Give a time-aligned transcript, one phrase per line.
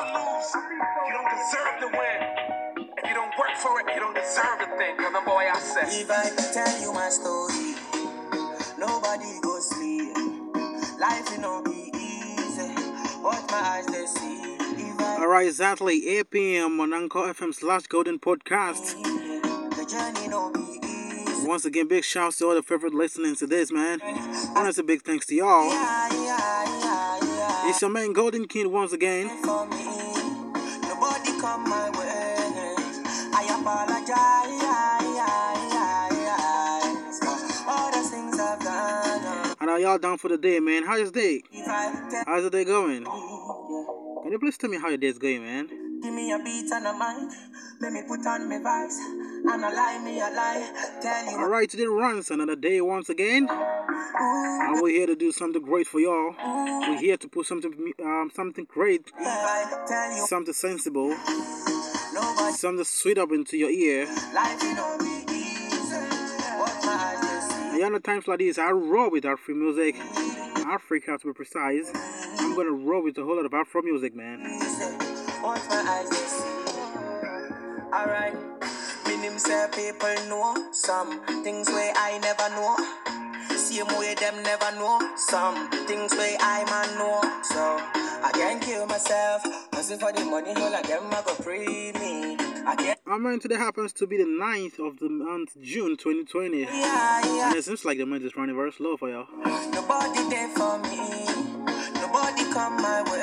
[0.00, 0.54] to lose.
[1.06, 2.18] You don't deserve to win.
[2.98, 4.96] If you don't work for it, you don't deserve a thing.
[4.96, 5.88] the boy, I said.
[5.88, 7.74] If I can tell you my story,
[8.78, 10.16] nobody goes sleep.
[10.98, 12.68] Life will not be easy.
[13.20, 14.56] What my eyes they see.
[15.00, 16.80] All right, exactly 8 p.m.
[16.80, 18.96] on Anchor FM slash Golden Podcast.
[21.46, 24.00] Once again, big shouts to all the favorite listening to this, man.
[24.54, 25.68] Honestly, big thanks to y'all.
[27.68, 29.28] It's your man Golden Kid, once again.
[31.40, 32.36] For me, nobody come my way.
[33.32, 34.60] I apologize.
[37.18, 39.56] for All the things I've done.
[39.60, 40.84] And are y'all down for the day, man?
[40.84, 41.42] How's your day?
[41.52, 43.04] If I tell How's the day going?
[43.04, 45.79] Can you please tell me how your day's going, man?
[46.02, 47.32] Give me a beat and a mic.
[47.80, 48.98] Let me put on my voice.
[48.98, 50.98] And a lie, me a lie.
[51.02, 51.38] Tell you.
[51.38, 53.48] Alright, today runs another day once again.
[53.50, 56.34] And we're here to do something great for y'all.
[56.88, 61.14] We're here to put something um something great, If I tell you, something sensible,
[62.52, 64.06] something sweet up into your ear.
[64.34, 65.96] life you know be easy.
[66.58, 67.70] What my eyes they see.
[67.72, 69.96] And you know, times like this, I roll with Afro music.
[70.66, 71.90] Africa to be precise.
[72.38, 74.38] I'm gonna roll with a whole lot of Afro music, man.
[75.42, 76.70] What my eyes they see.
[77.92, 78.36] Alright.
[79.06, 82.76] Meaning say people know some things where I never know.
[83.56, 87.20] Same way them never know some things where I man know.
[87.42, 87.78] So
[88.22, 89.42] I can't kill myself.
[89.72, 92.36] Hustle for the money, all of them I go free me.
[92.66, 93.40] I can't.
[93.40, 96.60] Today happens to be the 9th of the month, June 2020.
[96.60, 97.48] Yeah, yeah.
[97.48, 99.26] And it seems like the month is running very slow for y'all.
[99.72, 101.24] Nobody there for me.
[101.94, 103.19] Nobody come my way.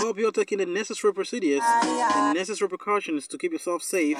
[0.00, 4.18] Hope you're taking the necessary procedures and necessary precautions to keep yourself safe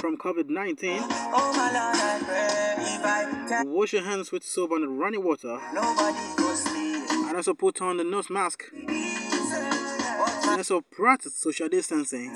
[0.00, 0.98] from COVID 19.
[0.98, 2.74] Oh my Lord, I pray.
[2.78, 5.58] If I tell Wash your hands with soap and running water.
[5.60, 8.64] And also put on the nose mask.
[8.72, 12.32] And also practice social distancing.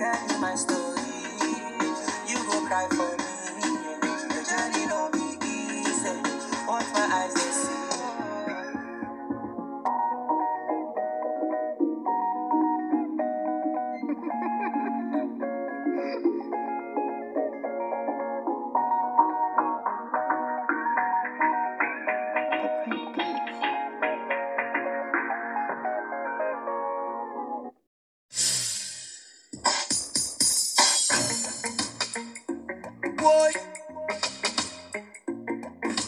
[33.21, 33.51] Boy,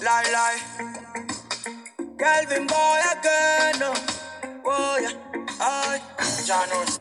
[0.02, 0.60] lie lie.
[2.18, 3.78] Boy again.
[3.78, 3.92] no.
[4.64, 5.12] Oh yeah,
[5.60, 6.00] I.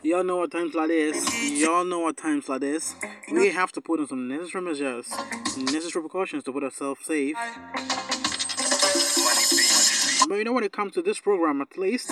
[0.02, 1.60] Y'all know what times like this.
[1.60, 2.94] Y'all know what times like this.
[3.32, 5.08] We have to put in some necessary measures,
[5.56, 7.36] necessary precautions to put ourselves safe.
[10.28, 12.10] But you know, when it comes to this program, at least,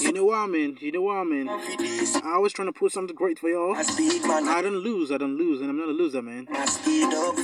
[0.00, 0.78] you know what I mean.
[0.80, 1.48] You know what I mean.
[1.48, 3.74] I always trying to put something great for y'all.
[3.76, 5.10] I don't lose.
[5.10, 6.46] I don't lose, and I'm not a loser, man.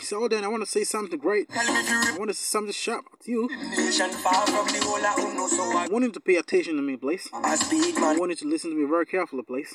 [0.02, 1.48] So then, I want to say something great.
[1.54, 3.48] I want to say something sharp to you.
[3.50, 3.54] I,
[5.90, 7.28] want you to pay attention to me, please.
[7.32, 9.74] I want you to listen to me very carefully, please.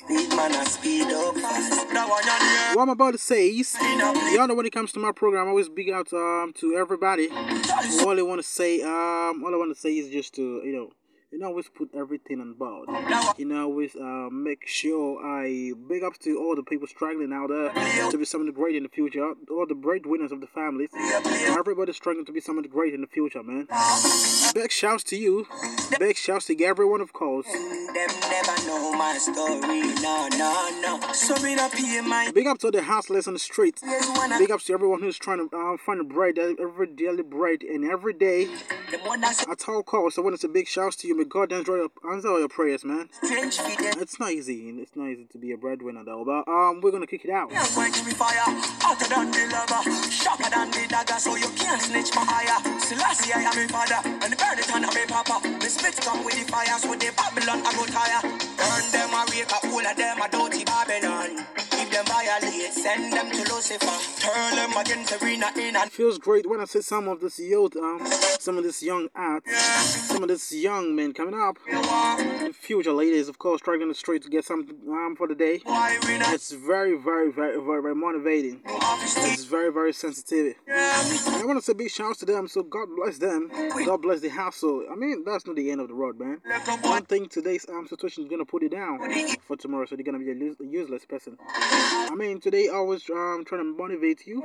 [2.72, 5.50] What I'm about to say is, y'all know when it comes to my program, I
[5.50, 7.28] always big out um, to everybody.
[7.30, 10.72] All I want to say, um, all I want to say is just to, you
[10.72, 10.90] know,
[11.30, 12.88] you know, always put everything on board.
[13.38, 17.50] You know, always uh, make sure I big ups to all the people struggling out
[17.50, 17.70] there
[18.10, 19.34] to be something great in the future.
[19.48, 20.90] All the breadwinners of the families.
[21.46, 23.68] Everybody struggling to be something great in the future, man.
[24.54, 25.46] Big shouts to you.
[26.00, 27.46] Big shouts to everyone, of course.
[32.34, 35.56] Big up to the houseless on the I Big ups to everyone who's trying to
[35.56, 38.48] uh, find a bread, uh, every daily bread, and every day
[38.90, 40.18] them one that's at all costs.
[40.18, 41.16] I want to say big shouts to you.
[41.16, 43.08] May God answer your, answer all your prayers, man.
[43.22, 44.02] them.
[44.02, 44.68] It's not easy.
[44.70, 46.24] It's not easy to be a breadwinner, though.
[46.24, 47.50] But um, we're gonna kick it out.
[47.50, 48.44] You're going to be fire,
[48.82, 52.58] hotter than the lava, sharper than the dagger, so you can't snitch my higher.
[52.80, 55.40] Selassie, I am my father, and the burn it on my papa.
[55.60, 58.20] The spit come with the fire, so the Babylon I go tire.
[58.58, 59.22] Burn them a
[59.70, 60.64] all of them a dirty
[62.80, 64.20] send them to Lucifer.
[64.20, 67.76] Turn them against arena in and Feels great when I see some of this youth,
[67.76, 68.00] um,
[68.38, 71.56] some of this young art, some of this young men coming up.
[71.66, 75.60] The future ladies, of course, struggling the street to get something um for the day.
[75.66, 78.60] It's very, very, very, very, very motivating.
[78.66, 80.54] It's very, very sensitive.
[80.66, 82.48] And I want to say big shouts to them.
[82.48, 83.50] So God bless them.
[83.84, 84.84] God bless the household.
[84.90, 86.40] I mean, that's not the end of the road, man.
[86.82, 88.98] One thing today's um situation is gonna put it down
[89.46, 91.36] for tomorrow, so they're gonna be a useless person.
[91.40, 94.42] I mean, today always um trying to motivate you,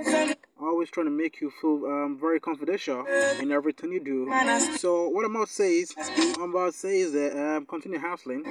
[0.59, 3.05] always trying to make you feel um very confidential
[3.39, 4.31] in everything you do.
[4.77, 5.93] So what I'm about to say is,
[6.37, 8.43] I'm about to say is that um continue hustling,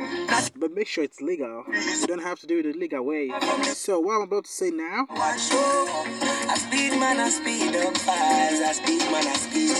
[0.56, 1.64] but make sure it's legal.
[2.00, 3.30] You don't have to do it the legal way.
[3.74, 5.06] So what I'm about to say now.
[5.10, 8.62] I speed I speed fast.
[8.62, 9.76] I speed I speed.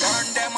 [0.00, 0.50] Turn them.